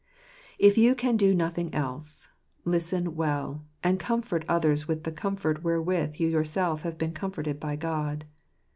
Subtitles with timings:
[0.57, 2.27] If you can do nothing else,
[2.65, 7.13] listen well, and f ^comfort others with the comfort wherewith you yourself / have been
[7.13, 8.25] comforted by God.